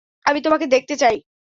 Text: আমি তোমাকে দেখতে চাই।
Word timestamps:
আমি 0.25 0.39
তোমাকে 0.41 0.65
দেখতে 0.67 0.95
চাই। 0.95 1.15